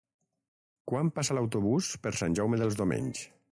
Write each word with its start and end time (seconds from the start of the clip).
Quan 0.91 1.11
passa 1.19 1.37
l'autobús 1.39 1.91
per 2.07 2.15
Sant 2.23 2.39
Jaume 2.41 2.63
dels 2.65 2.81
Domenys? 2.83 3.25